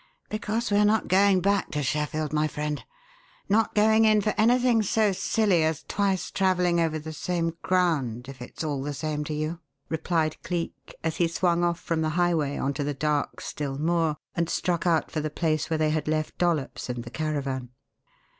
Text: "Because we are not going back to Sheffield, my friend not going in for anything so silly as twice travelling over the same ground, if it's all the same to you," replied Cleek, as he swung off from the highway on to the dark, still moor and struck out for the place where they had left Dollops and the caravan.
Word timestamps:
"Because 0.29 0.71
we 0.71 0.77
are 0.77 0.83
not 0.83 1.07
going 1.09 1.41
back 1.41 1.69
to 1.73 1.83
Sheffield, 1.83 2.33
my 2.33 2.47
friend 2.47 2.83
not 3.47 3.75
going 3.75 4.03
in 4.03 4.19
for 4.19 4.33
anything 4.35 4.81
so 4.81 5.11
silly 5.11 5.63
as 5.63 5.85
twice 5.87 6.31
travelling 6.31 6.79
over 6.79 6.97
the 6.97 7.13
same 7.13 7.55
ground, 7.61 8.27
if 8.27 8.41
it's 8.41 8.63
all 8.63 8.81
the 8.81 8.95
same 8.95 9.23
to 9.25 9.33
you," 9.35 9.59
replied 9.89 10.41
Cleek, 10.41 10.95
as 11.03 11.17
he 11.17 11.27
swung 11.27 11.63
off 11.63 11.79
from 11.79 12.01
the 12.01 12.09
highway 12.17 12.57
on 12.57 12.73
to 12.73 12.83
the 12.83 12.95
dark, 12.95 13.41
still 13.41 13.77
moor 13.77 14.17
and 14.35 14.49
struck 14.49 14.87
out 14.87 15.11
for 15.11 15.19
the 15.19 15.29
place 15.29 15.69
where 15.69 15.77
they 15.77 15.91
had 15.91 16.07
left 16.07 16.35
Dollops 16.39 16.89
and 16.89 17.03
the 17.03 17.11
caravan. 17.11 17.69